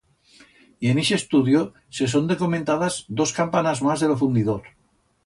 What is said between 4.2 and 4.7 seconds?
fundidor.